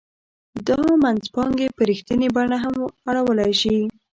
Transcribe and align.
دا 0.67 0.79
منځپانګې 1.03 1.67
په 1.75 1.81
رښتینې 1.89 2.27
بڼه 2.35 2.57
هم 2.63 2.75
اړولای 3.09 3.51
شي 3.61 3.75